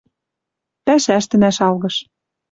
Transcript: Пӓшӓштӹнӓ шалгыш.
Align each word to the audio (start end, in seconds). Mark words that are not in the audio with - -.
Пӓшӓштӹнӓ 0.85 1.49
шалгыш. 1.57 1.95